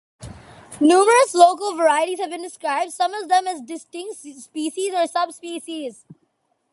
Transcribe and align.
Numerous 0.79 1.35
local 1.35 1.75
varieties 1.77 2.19
have 2.19 2.31
been 2.31 2.41
described, 2.41 2.91
some 2.91 3.13
of 3.13 3.29
them 3.29 3.45
as 3.45 3.61
distinct 3.61 4.17
species 4.19 4.95
or 4.95 5.05
subspecies. 5.05 6.05